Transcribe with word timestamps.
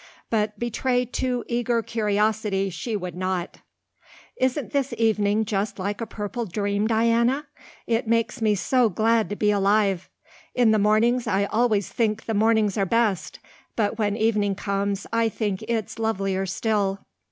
But 0.31 0.57
betray 0.57 1.05
too 1.05 1.43
eager 1.47 1.83
curiosity 1.83 2.71
she 2.71 2.95
would 2.95 3.13
not. 3.13 3.59
"Isn't 4.35 4.71
this 4.71 4.95
evening 4.97 5.45
just 5.45 5.77
like 5.77 6.01
a 6.01 6.07
purple 6.07 6.47
dream, 6.47 6.87
Diana? 6.87 7.45
It 7.85 8.07
makes 8.07 8.41
me 8.41 8.55
so 8.55 8.89
glad 8.89 9.29
to 9.29 9.35
be 9.35 9.51
alive. 9.51 10.09
In 10.55 10.71
the 10.71 10.79
mornings 10.79 11.27
I 11.27 11.45
always 11.45 11.87
think 11.89 12.25
the 12.25 12.33
mornings 12.33 12.79
are 12.79 12.85
best; 12.87 13.37
but 13.75 13.99
when 13.99 14.17
evening 14.17 14.55
comes 14.55 15.05
I 15.13 15.29
think 15.29 15.61
it's 15.67 15.99
lovelier 15.99 16.47
still." 16.47 17.05